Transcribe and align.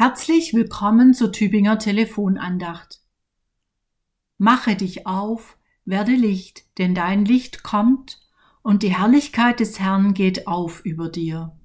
Herzlich 0.00 0.54
willkommen 0.54 1.12
zur 1.12 1.32
Tübinger 1.32 1.80
Telefonandacht. 1.80 3.00
Mache 4.36 4.76
dich 4.76 5.08
auf, 5.08 5.58
werde 5.84 6.12
Licht, 6.12 6.66
denn 6.78 6.94
dein 6.94 7.24
Licht 7.24 7.64
kommt 7.64 8.20
und 8.62 8.84
die 8.84 8.96
Herrlichkeit 8.96 9.58
des 9.58 9.80
Herrn 9.80 10.14
geht 10.14 10.46
auf 10.46 10.84
über 10.84 11.08
dir. 11.08 11.58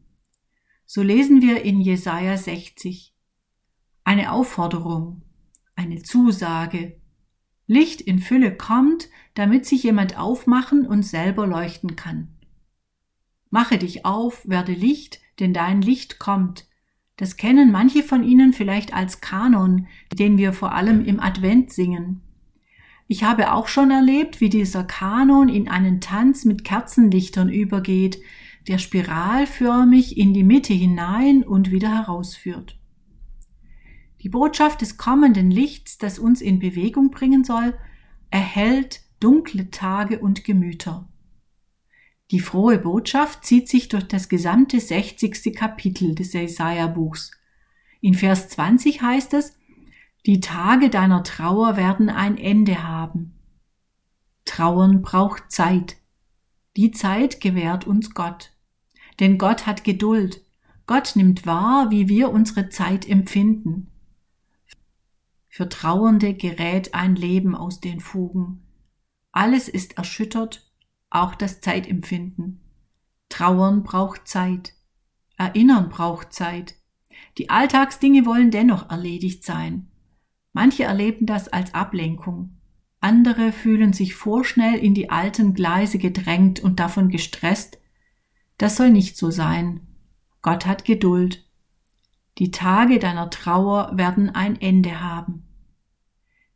So 0.87 1.03
lesen 1.03 1.43
wir 1.43 1.61
in 1.61 1.79
Jesaja 1.79 2.35
60. 2.35 3.13
Eine 4.03 4.31
Aufforderung, 4.31 5.21
eine 5.75 6.01
Zusage. 6.01 6.99
Licht 7.67 8.01
in 8.01 8.17
Fülle 8.17 8.57
kommt, 8.57 9.09
damit 9.35 9.67
sich 9.67 9.83
jemand 9.83 10.17
aufmachen 10.17 10.87
und 10.87 11.03
selber 11.03 11.45
leuchten 11.45 11.95
kann. 11.95 12.35
Mache 13.51 13.77
dich 13.77 14.07
auf, 14.07 14.49
werde 14.49 14.73
Licht, 14.73 15.21
denn 15.39 15.53
dein 15.53 15.83
Licht 15.83 16.17
kommt, 16.17 16.65
das 17.17 17.37
kennen 17.37 17.71
manche 17.71 18.03
von 18.03 18.23
Ihnen 18.23 18.53
vielleicht 18.53 18.93
als 18.93 19.21
Kanon, 19.21 19.87
den 20.11 20.37
wir 20.37 20.53
vor 20.53 20.73
allem 20.73 21.05
im 21.05 21.19
Advent 21.19 21.71
singen. 21.71 22.21
Ich 23.07 23.23
habe 23.23 23.51
auch 23.53 23.67
schon 23.67 23.91
erlebt, 23.91 24.41
wie 24.41 24.49
dieser 24.49 24.83
Kanon 24.83 25.49
in 25.49 25.67
einen 25.67 26.01
Tanz 26.01 26.45
mit 26.45 26.63
Kerzenlichtern 26.63 27.49
übergeht, 27.49 28.19
der 28.67 28.77
spiralförmig 28.77 30.17
in 30.17 30.33
die 30.33 30.43
Mitte 30.43 30.73
hinein 30.73 31.43
und 31.43 31.69
wieder 31.71 31.89
herausführt. 31.89 32.79
Die 34.21 34.29
Botschaft 34.29 34.81
des 34.81 34.97
kommenden 34.97 35.51
Lichts, 35.51 35.97
das 35.97 36.17
uns 36.17 36.41
in 36.41 36.59
Bewegung 36.59 37.11
bringen 37.11 37.43
soll, 37.43 37.77
erhält 38.31 39.01
dunkle 39.19 39.69
Tage 39.69 40.19
und 40.19 40.45
Gemüter. 40.45 41.07
Die 42.31 42.39
frohe 42.39 42.79
Botschaft 42.79 43.45
zieht 43.45 43.69
sich 43.69 43.89
durch 43.89 44.07
das 44.07 44.29
gesamte 44.29 44.79
60. 44.79 45.55
Kapitel 45.55 46.15
des 46.15 46.33
Jesaja-Buchs. 46.33 47.31
In 48.01 48.13
Vers 48.13 48.49
20 48.49 49.01
heißt 49.01 49.33
es, 49.33 49.57
die 50.25 50.39
Tage 50.39 50.89
deiner 50.89 51.23
Trauer 51.23 51.75
werden 51.75 52.09
ein 52.09 52.37
Ende 52.37 52.83
haben. 52.83 53.37
Trauern 54.45 55.01
braucht 55.01 55.51
Zeit. 55.51 55.97
Die 56.75 56.91
Zeit 56.91 57.41
gewährt 57.41 57.85
uns 57.85 58.13
Gott. 58.13 58.51
Denn 59.19 59.37
Gott 59.37 59.67
hat 59.67 59.83
Geduld. 59.83 60.41
Gott 60.85 61.15
nimmt 61.15 61.45
wahr, 61.45 61.91
wie 61.91 62.09
wir 62.09 62.29
unsere 62.31 62.69
Zeit 62.69 63.07
empfinden. 63.07 63.91
Für 65.49 65.69
Trauernde 65.69 66.33
gerät 66.33 66.93
ein 66.93 67.15
Leben 67.15 67.55
aus 67.55 67.79
den 67.79 67.99
Fugen. 67.99 68.65
Alles 69.31 69.69
ist 69.69 69.97
erschüttert 69.97 70.72
auch 71.13 71.35
das 71.35 71.61
Zeitempfinden. 71.61 72.61
Trauern 73.29 73.83
braucht 73.83 74.27
Zeit. 74.27 74.73
Erinnern 75.37 75.89
braucht 75.89 76.33
Zeit. 76.33 76.75
Die 77.37 77.49
Alltagsdinge 77.49 78.25
wollen 78.25 78.51
dennoch 78.51 78.89
erledigt 78.89 79.43
sein. 79.43 79.91
Manche 80.51 80.83
erleben 80.83 81.25
das 81.25 81.47
als 81.47 81.73
Ablenkung. 81.73 82.57
Andere 82.99 83.51
fühlen 83.51 83.91
sich 83.91 84.15
vorschnell 84.15 84.75
in 84.75 84.93
die 84.93 85.09
alten 85.09 85.53
Gleise 85.53 85.97
gedrängt 85.97 86.59
und 86.59 86.79
davon 86.79 87.09
gestresst. 87.09 87.79
Das 88.57 88.77
soll 88.77 88.91
nicht 88.91 89.17
so 89.17 89.31
sein. 89.31 89.87
Gott 90.41 90.65
hat 90.65 90.85
Geduld. 90.85 91.45
Die 92.37 92.51
Tage 92.51 92.99
deiner 92.99 93.29
Trauer 93.29 93.91
werden 93.95 94.29
ein 94.29 94.59
Ende 94.61 95.01
haben. 95.01 95.43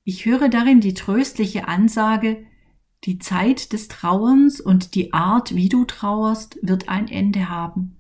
Ich 0.03 0.25
höre 0.25 0.47
darin 0.47 0.79
die 0.79 0.93
tröstliche 0.93 1.67
Ansage, 1.67 2.45
die 3.07 3.19
Zeit 3.19 3.71
des 3.71 3.87
Trauerns 3.87 4.59
und 4.59 4.93
die 4.93 5.13
Art, 5.13 5.55
wie 5.55 5.69
du 5.69 5.85
trauerst, 5.85 6.59
wird 6.61 6.89
ein 6.89 7.07
Ende 7.07 7.47
haben. 7.47 7.95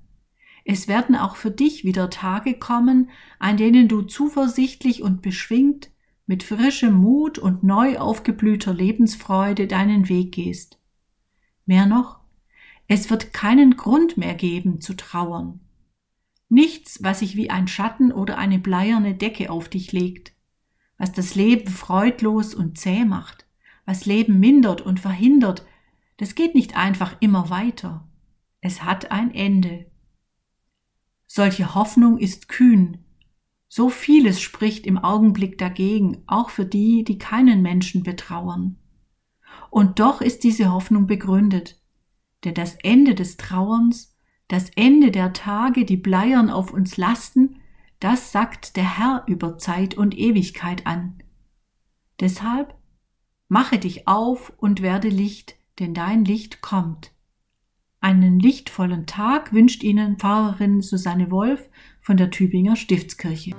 Es 0.65 0.89
werden 0.89 1.15
auch 1.15 1.37
für 1.37 1.49
dich 1.49 1.85
wieder 1.85 2.09
Tage 2.09 2.55
kommen, 2.55 3.09
an 3.39 3.55
denen 3.55 3.87
du 3.87 4.01
zuversichtlich 4.01 5.01
und 5.01 5.21
beschwingt, 5.21 5.91
mit 6.25 6.43
frischem 6.43 6.93
Mut 6.93 7.39
und 7.39 7.63
neu 7.63 7.97
aufgeblühter 7.99 8.73
Lebensfreude 8.73 9.65
deinen 9.65 10.09
Weg 10.09 10.33
gehst. 10.33 10.77
Mehr 11.65 11.85
noch, 11.85 12.19
es 12.89 13.09
wird 13.09 13.31
keinen 13.31 13.77
Grund 13.77 14.17
mehr 14.17 14.35
geben 14.35 14.81
zu 14.81 14.93
trauern. 14.93 15.61
Nichts, 16.49 17.01
was 17.01 17.19
sich 17.19 17.37
wie 17.37 17.49
ein 17.49 17.69
Schatten 17.69 18.11
oder 18.11 18.37
eine 18.37 18.59
bleierne 18.59 19.15
Decke 19.15 19.49
auf 19.51 19.69
dich 19.69 19.93
legt, 19.93 20.33
was 20.97 21.13
das 21.13 21.33
Leben 21.33 21.69
freudlos 21.69 22.53
und 22.53 22.77
zäh 22.77 23.05
macht 23.05 23.46
was 23.87 24.05
Leben 24.05 24.39
mindert 24.39 24.81
und 24.81 24.99
verhindert, 24.99 25.65
das 26.17 26.35
geht 26.35 26.53
nicht 26.53 26.75
einfach 26.75 27.15
immer 27.21 27.49
weiter. 27.49 28.07
Es 28.59 28.83
hat 28.83 29.11
ein 29.11 29.33
Ende. 29.33 29.89
Solche 31.25 31.73
Hoffnung 31.73 32.17
ist 32.17 32.49
kühn. 32.49 33.05
So 33.69 33.89
vieles 33.89 34.41
spricht 34.41 34.85
im 34.85 34.97
Augenblick 34.97 35.57
dagegen, 35.57 36.21
auch 36.27 36.49
für 36.49 36.65
die, 36.65 37.05
die 37.05 37.17
keinen 37.17 37.61
Menschen 37.61 38.03
betrauern. 38.03 38.77
Und 39.69 39.99
doch 39.99 40.21
ist 40.21 40.43
diese 40.43 40.71
Hoffnung 40.71 41.07
begründet. 41.07 41.81
Denn 42.43 42.55
das 42.55 42.75
Ende 42.83 43.15
des 43.15 43.37
Trauerns, 43.37 44.17
das 44.49 44.69
Ende 44.75 45.11
der 45.11 45.31
Tage, 45.31 45.85
die 45.85 45.97
bleiern 45.97 46.49
auf 46.49 46.73
uns 46.73 46.97
lasten, 46.97 47.61
das 48.01 48.33
sagt 48.33 48.75
der 48.75 48.97
Herr 48.97 49.23
über 49.27 49.57
Zeit 49.57 49.95
und 49.95 50.17
Ewigkeit 50.17 50.85
an. 50.85 51.23
Deshalb 52.19 52.76
Mache 53.49 53.79
dich 53.79 54.07
auf 54.07 54.51
und 54.57 54.81
werde 54.81 55.07
Licht, 55.07 55.55
denn 55.79 55.93
dein 55.93 56.25
Licht 56.25 56.61
kommt. 56.61 57.11
Einen 58.01 58.39
lichtvollen 58.39 59.05
Tag 59.05 59.53
wünscht 59.53 59.83
Ihnen 59.83 60.17
Pfarrerin 60.17 60.81
Susanne 60.81 61.31
Wolf 61.31 61.69
von 62.01 62.17
der 62.17 62.29
Tübinger 62.29 62.75
Stiftskirche. 62.75 63.55